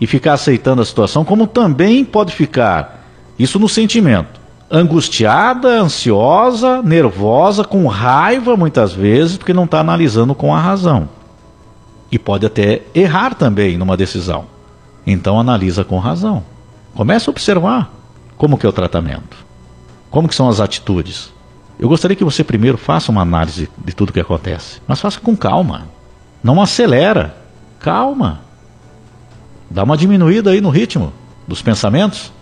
e 0.00 0.06
ficar 0.06 0.34
aceitando 0.34 0.82
a 0.82 0.84
situação, 0.84 1.24
como 1.24 1.46
também 1.46 2.04
pode 2.04 2.34
ficar, 2.34 3.04
isso 3.38 3.58
no 3.58 3.68
sentimento, 3.68 4.40
angustiada, 4.70 5.80
ansiosa, 5.80 6.82
nervosa, 6.82 7.64
com 7.64 7.86
raiva 7.86 8.56
muitas 8.56 8.92
vezes, 8.92 9.36
porque 9.36 9.52
não 9.52 9.64
está 9.64 9.80
analisando 9.80 10.34
com 10.34 10.54
a 10.54 10.60
razão. 10.60 11.08
E 12.10 12.18
pode 12.18 12.46
até 12.46 12.82
errar 12.94 13.34
também 13.34 13.76
numa 13.76 13.96
decisão. 13.96 14.46
Então 15.06 15.38
analisa 15.38 15.84
com 15.84 15.98
razão. 15.98 16.42
Comece 16.94 17.28
a 17.28 17.32
observar 17.32 17.92
como 18.36 18.56
que 18.56 18.66
é 18.66 18.68
o 18.68 18.72
tratamento. 18.72 19.36
Como 20.10 20.28
que 20.28 20.34
são 20.34 20.48
as 20.48 20.60
atitudes. 20.60 21.32
Eu 21.78 21.88
gostaria 21.88 22.16
que 22.16 22.24
você 22.24 22.44
primeiro 22.44 22.78
faça 22.78 23.10
uma 23.10 23.22
análise 23.22 23.68
de 23.84 23.92
tudo 23.94 24.12
que 24.12 24.20
acontece, 24.20 24.80
mas 24.86 25.00
faça 25.00 25.18
com 25.18 25.36
calma. 25.36 25.88
Não 26.42 26.62
acelera. 26.62 27.36
Calma. 27.80 28.40
Dá 29.70 29.82
uma 29.82 29.96
diminuída 29.96 30.50
aí 30.50 30.60
no 30.60 30.70
ritmo 30.70 31.12
dos 31.46 31.62
pensamentos. 31.62 32.32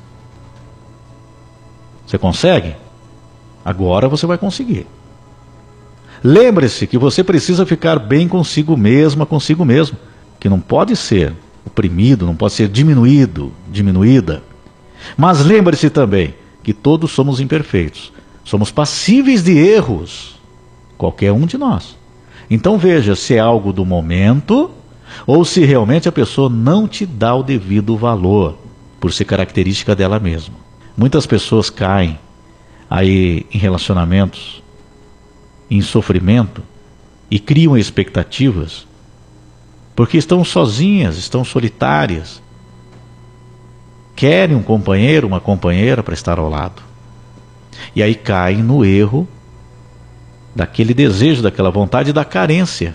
Você 2.06 2.18
consegue? 2.18 2.76
Agora 3.64 4.08
você 4.08 4.26
vai 4.26 4.36
conseguir. 4.36 4.86
Lembre-se 6.22 6.86
que 6.86 6.98
você 6.98 7.24
precisa 7.24 7.66
ficar 7.66 7.98
bem 7.98 8.28
consigo 8.28 8.76
mesma, 8.76 9.26
consigo 9.26 9.64
mesmo, 9.64 9.96
que 10.38 10.48
não 10.48 10.60
pode 10.60 10.94
ser 10.94 11.32
oprimido, 11.64 12.26
não 12.26 12.36
pode 12.36 12.54
ser 12.54 12.68
diminuído, 12.68 13.52
diminuída. 13.70 14.42
Mas 15.16 15.44
lembre-se 15.44 15.90
também 15.90 16.34
que 16.62 16.72
todos 16.72 17.10
somos 17.12 17.40
imperfeitos. 17.40 18.12
Somos 18.44 18.70
passíveis 18.70 19.42
de 19.42 19.56
erros. 19.56 20.40
Qualquer 20.96 21.32
um 21.32 21.46
de 21.46 21.58
nós. 21.58 21.96
Então 22.48 22.78
veja 22.78 23.16
se 23.16 23.34
é 23.34 23.38
algo 23.38 23.72
do 23.72 23.84
momento 23.84 24.70
ou 25.26 25.44
se 25.44 25.64
realmente 25.64 26.08
a 26.08 26.12
pessoa 26.12 26.48
não 26.48 26.88
te 26.88 27.04
dá 27.06 27.34
o 27.34 27.42
devido 27.42 27.96
valor, 27.96 28.56
por 29.00 29.12
ser 29.12 29.24
característica 29.24 29.96
dela 29.96 30.20
mesma. 30.20 30.54
Muitas 30.96 31.26
pessoas 31.26 31.68
caem 31.68 32.18
aí 32.88 33.44
em 33.52 33.58
relacionamentos, 33.58 34.62
em 35.68 35.80
sofrimento 35.80 36.62
e 37.30 37.38
criam 37.40 37.76
expectativas 37.76 38.86
porque 39.94 40.16
estão 40.16 40.44
sozinhas, 40.44 41.18
estão 41.18 41.44
solitárias. 41.44 42.40
Querem 44.14 44.56
um 44.56 44.62
companheiro, 44.62 45.26
uma 45.26 45.40
companheira 45.40 46.02
para 46.02 46.14
estar 46.14 46.38
ao 46.38 46.48
lado. 46.48 46.82
E 47.94 48.02
aí 48.02 48.14
caem 48.14 48.62
no 48.62 48.84
erro 48.84 49.26
daquele 50.54 50.94
desejo, 50.94 51.42
daquela 51.42 51.70
vontade 51.70 52.12
da 52.12 52.24
carência. 52.24 52.94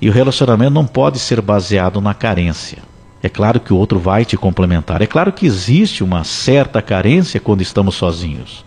E 0.00 0.08
o 0.08 0.12
relacionamento 0.12 0.72
não 0.72 0.86
pode 0.86 1.18
ser 1.18 1.40
baseado 1.40 2.00
na 2.00 2.14
carência. 2.14 2.78
É 3.22 3.28
claro 3.28 3.58
que 3.58 3.72
o 3.72 3.76
outro 3.76 3.98
vai 3.98 4.24
te 4.24 4.36
complementar. 4.36 5.02
É 5.02 5.06
claro 5.06 5.32
que 5.32 5.46
existe 5.46 6.04
uma 6.04 6.22
certa 6.22 6.82
carência 6.82 7.40
quando 7.40 7.62
estamos 7.62 7.94
sozinhos. 7.94 8.64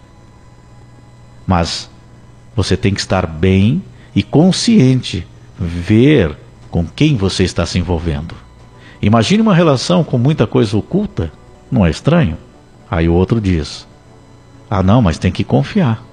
Mas 1.46 1.90
você 2.56 2.76
tem 2.76 2.94
que 2.94 3.00
estar 3.00 3.26
bem 3.26 3.82
e 4.16 4.22
consciente, 4.24 5.26
ver 5.58 6.36
com 6.70 6.86
quem 6.86 7.16
você 7.16 7.44
está 7.44 7.66
se 7.66 7.80
envolvendo. 7.80 8.36
Imagine 9.02 9.42
uma 9.42 9.56
relação 9.56 10.04
com 10.04 10.18
muita 10.18 10.46
coisa 10.46 10.78
oculta, 10.78 11.32
não 11.72 11.86
é 11.86 11.90
estranho? 11.90 12.38
Aí 12.92 13.08
o 13.08 13.14
outro 13.14 13.40
diz: 13.40 13.88
Ah, 14.70 14.84
não, 14.84 15.02
mas 15.02 15.18
tem 15.18 15.32
que 15.32 15.44
confiar. 15.44 16.04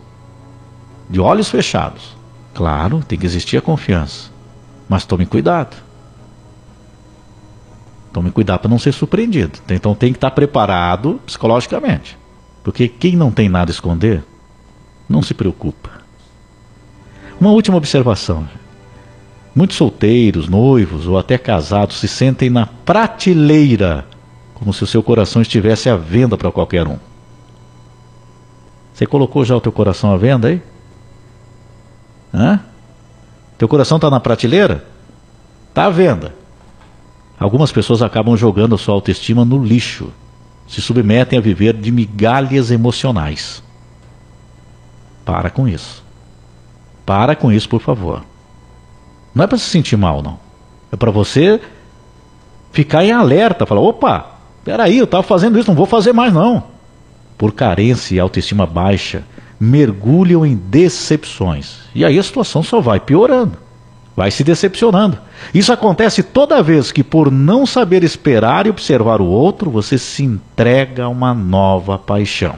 De 1.08 1.18
olhos 1.18 1.50
fechados. 1.50 2.16
Claro, 2.54 3.02
tem 3.06 3.18
que 3.18 3.26
existir 3.26 3.56
a 3.56 3.62
confiança. 3.62 4.30
Mas 4.88 5.04
tome 5.04 5.26
cuidado. 5.26 5.76
Tome 8.12 8.30
cuidado 8.30 8.60
para 8.60 8.70
não 8.70 8.78
ser 8.78 8.92
surpreendido. 8.92 9.58
Então 9.68 9.94
tem 9.94 10.12
que 10.12 10.16
estar 10.16 10.30
preparado 10.30 11.20
psicologicamente. 11.26 12.16
Porque 12.62 12.88
quem 12.88 13.14
não 13.14 13.30
tem 13.30 13.48
nada 13.48 13.70
a 13.70 13.74
esconder, 13.74 14.24
não 15.08 15.22
se 15.22 15.34
preocupa. 15.34 15.90
Uma 17.40 17.50
última 17.50 17.76
observação. 17.76 18.48
Muitos 19.54 19.76
solteiros, 19.76 20.48
noivos 20.48 21.06
ou 21.06 21.18
até 21.18 21.38
casados 21.38 21.98
se 21.98 22.08
sentem 22.08 22.50
na 22.50 22.66
prateleira, 22.66 24.06
como 24.54 24.72
se 24.72 24.84
o 24.84 24.86
seu 24.86 25.02
coração 25.02 25.40
estivesse 25.42 25.88
à 25.88 25.96
venda 25.96 26.36
para 26.36 26.50
qualquer 26.50 26.86
um. 26.86 26.98
Você 28.92 29.06
colocou 29.06 29.44
já 29.44 29.54
o 29.54 29.60
teu 29.60 29.72
coração 29.72 30.12
à 30.12 30.16
venda 30.16 30.48
aí? 30.48 30.62
Hã? 32.32 32.60
Teu 33.58 33.68
coração 33.68 33.96
está 33.96 34.10
na 34.10 34.20
prateleira? 34.20 34.84
Está 35.68 35.86
à 35.86 35.90
venda. 35.90 36.34
Algumas 37.38 37.70
pessoas 37.70 38.02
acabam 38.02 38.36
jogando 38.36 38.74
a 38.74 38.78
sua 38.78 38.94
autoestima 38.94 39.44
no 39.44 39.62
lixo, 39.62 40.10
se 40.66 40.80
submetem 40.80 41.38
a 41.38 41.42
viver 41.42 41.74
de 41.74 41.92
migalhas 41.92 42.70
emocionais. 42.70 43.62
Para 45.24 45.50
com 45.50 45.68
isso. 45.68 46.02
Para 47.04 47.36
com 47.36 47.52
isso, 47.52 47.68
por 47.68 47.80
favor. 47.80 48.22
Não 49.34 49.44
é 49.44 49.46
para 49.46 49.58
se 49.58 49.64
sentir 49.64 49.96
mal, 49.96 50.22
não. 50.22 50.38
É 50.90 50.96
para 50.96 51.10
você 51.10 51.60
ficar 52.72 53.04
em 53.04 53.12
alerta, 53.12 53.66
falar: 53.66 53.80
opa, 53.80 54.26
peraí, 54.64 54.98
eu 54.98 55.04
estava 55.04 55.22
fazendo 55.22 55.58
isso, 55.58 55.68
não 55.68 55.76
vou 55.76 55.86
fazer 55.86 56.12
mais, 56.12 56.32
não. 56.32 56.64
Por 57.36 57.52
carência 57.52 58.14
e 58.14 58.20
autoestima 58.20 58.64
baixa, 58.64 59.24
mergulham 59.58 60.44
em 60.44 60.54
decepções. 60.54 61.78
E 61.94 62.04
aí 62.04 62.18
a 62.18 62.22
situação 62.22 62.62
só 62.62 62.80
vai 62.80 63.00
piorando, 63.00 63.56
vai 64.14 64.30
se 64.30 64.44
decepcionando. 64.44 65.18
Isso 65.54 65.72
acontece 65.72 66.22
toda 66.22 66.62
vez 66.62 66.92
que, 66.92 67.02
por 67.02 67.30
não 67.30 67.66
saber 67.66 68.04
esperar 68.04 68.66
e 68.66 68.70
observar 68.70 69.20
o 69.20 69.26
outro, 69.26 69.70
você 69.70 69.98
se 69.98 70.24
entrega 70.24 71.04
a 71.04 71.08
uma 71.08 71.32
nova 71.32 71.98
paixão. 71.98 72.56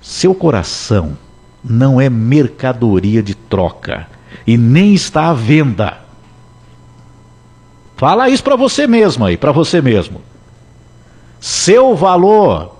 Seu 0.00 0.34
coração 0.34 1.16
não 1.62 2.00
é 2.00 2.08
mercadoria 2.08 3.22
de 3.22 3.34
troca 3.34 4.06
e 4.46 4.56
nem 4.56 4.94
está 4.94 5.28
à 5.28 5.34
venda. 5.34 5.98
Fala 7.96 8.28
isso 8.28 8.44
para 8.44 8.54
você 8.54 8.86
mesmo 8.86 9.24
aí, 9.24 9.36
para 9.36 9.50
você 9.50 9.82
mesmo. 9.82 10.22
Seu 11.40 11.96
valor 11.96 12.78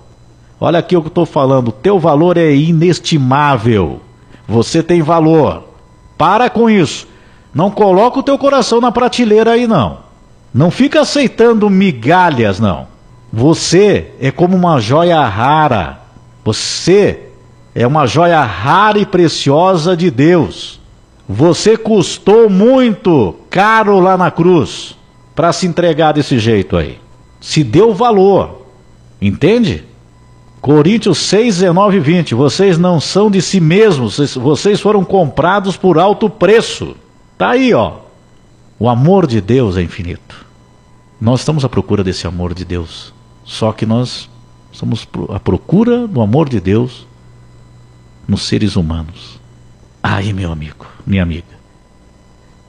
Olha 0.61 0.81
aqui 0.81 0.97
o 0.97 1.01
que 1.01 1.07
eu 1.07 1.11
estou 1.11 1.27
falando. 1.27 1.71
Teu 1.89 1.99
valor 1.99 2.37
é 2.37 2.55
inestimável. 2.55 4.03
Você 4.47 4.83
tem 4.83 5.01
valor. 5.01 5.65
Para 6.19 6.51
com 6.51 6.69
isso. 6.69 7.09
Não 7.55 7.71
coloca 7.71 8.19
o 8.19 8.23
teu 8.23 8.37
coração 8.37 8.79
na 8.79 8.93
prateleira 8.93 9.53
aí, 9.53 9.67
não. 9.67 10.01
Não 10.53 10.71
fica 10.71 11.01
aceitando 11.01 11.71
migalhas, 11.71 12.61
não. 12.61 12.87
Você 13.33 14.11
é 14.21 14.31
como 14.31 14.55
uma 14.55 14.79
joia 14.79 15.27
rara. 15.27 15.99
Você 16.45 17.21
é 17.75 17.87
uma 17.87 18.07
joia 18.07 18.43
rara 18.43 18.99
e 18.99 19.07
preciosa 19.07 19.97
de 19.97 20.11
Deus. 20.11 20.79
Você 21.27 21.75
custou 21.75 22.51
muito 22.51 23.35
caro 23.49 23.99
lá 23.99 24.19
na 24.19 24.31
cruz 24.31 24.95
para 25.35 25.55
se 25.55 25.67
entregar 25.67 26.13
desse 26.13 26.39
jeito 26.39 26.77
aí. 26.77 26.99
Se 27.41 27.65
deu 27.65 27.95
valor. 27.95 28.67
Entende? 29.23 29.89
Coríntios 30.61 31.19
6, 31.19 31.59
19 31.59 31.97
e 31.97 32.01
20. 32.01 32.35
Vocês 32.35 32.79
não 32.79 33.01
são 33.01 33.31
de 33.31 33.41
si 33.41 33.61
mesmos, 33.61 34.19
vocês 34.37 34.81
foram 34.81 35.05
comprados 35.05 35.77
por 35.77 35.99
alto 35.99 36.29
preço. 36.29 36.97
Tá 37.37 37.51
aí, 37.51 37.73
ó. 37.73 37.99
O 38.79 38.89
amor 38.89 39.27
de 39.27 39.41
Deus 39.41 39.77
é 39.77 39.83
infinito. 39.83 40.47
Nós 41.21 41.41
estamos 41.41 41.65
à 41.65 41.69
procura 41.69 42.05
desse 42.05 42.27
amor 42.27 42.55
de 42.55 42.65
Deus. 42.65 43.13
Só 43.45 43.73
que 43.73 43.87
nós 43.87 44.29
estamos 44.73 45.09
à 45.31 45.41
procura 45.41 46.07
do 46.07 46.21
amor 46.21 46.49
de 46.49 46.61
Deus 46.61 47.07
nos 48.27 48.43
seres 48.43 48.77
humanos. 48.77 49.41
Aí, 50.03 50.33
meu 50.33 50.53
amigo, 50.53 50.87
minha 51.07 51.23
amiga. 51.23 51.59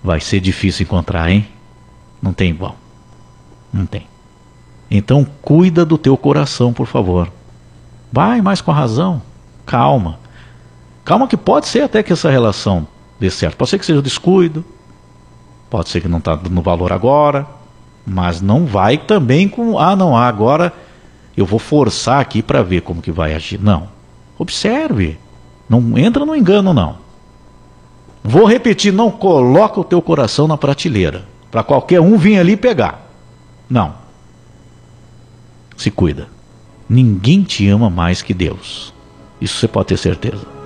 Vai 0.04 0.20
ser 0.20 0.40
difícil 0.40 0.84
encontrar, 0.84 1.30
hein? 1.30 1.48
Não 2.22 2.34
tem 2.34 2.50
igual. 2.50 2.76
Não 3.72 3.86
tem. 3.86 4.08
Então 4.90 5.26
cuida 5.42 5.86
do 5.86 5.98
teu 5.98 6.18
coração, 6.18 6.74
por 6.74 6.88
favor. 6.88 7.32
Vai 8.12 8.42
mais 8.42 8.62
com 8.62 8.72
a 8.72 8.74
razão. 8.74 9.22
Calma. 9.66 10.20
Calma 11.06 11.28
que 11.28 11.38
pode 11.38 11.68
ser 11.68 11.82
até 11.82 12.04
que 12.04 12.14
essa 12.14 12.30
relação 12.30 12.88
dê 13.20 13.30
certo. 13.30 13.58
Pode 13.58 13.70
ser 13.70 13.80
que 13.80 13.86
seja 13.86 14.02
descuido. 14.02 14.64
Pode 15.70 15.90
ser 15.90 16.02
que 16.02 16.08
não 16.08 16.18
está 16.18 16.36
dando 16.36 16.62
valor 16.62 16.92
agora. 16.92 17.48
Mas 18.06 18.42
não 18.42 18.66
vai 18.66 18.98
também 18.98 19.48
com. 19.48 19.78
Ah, 19.78 19.96
não, 19.96 20.16
agora 20.16 20.74
eu 21.38 21.46
vou 21.46 21.60
forçar 21.60 22.20
aqui 22.20 22.42
para 22.42 22.64
ver 22.64 22.82
como 22.82 23.02
que 23.02 23.12
vai 23.12 23.34
agir. 23.34 23.60
Não. 23.62 23.88
Observe. 24.38 25.18
Não 25.70 25.98
entra 25.98 26.26
no 26.26 26.36
engano, 26.36 26.74
não. 26.74 26.98
Vou 28.24 28.46
repetir, 28.46 28.92
não 28.92 29.12
coloca 29.12 29.80
o 29.80 29.84
teu 29.84 30.02
coração 30.02 30.48
na 30.48 30.58
prateleira. 30.58 31.26
Para 31.52 31.64
qualquer 31.64 32.02
um 32.02 32.18
vir 32.18 32.40
ali 32.40 32.58
pegar. 32.58 33.08
Não. 33.70 33.94
Se 35.78 35.90
cuida. 35.90 36.28
Ninguém 36.90 37.44
te 37.44 37.68
ama 37.68 37.90
mais 37.90 38.22
que 38.24 38.34
Deus. 38.34 38.92
Isso 39.40 39.58
você 39.58 39.68
pode 39.68 39.90
ter 39.90 39.98
certeza. 39.98 40.59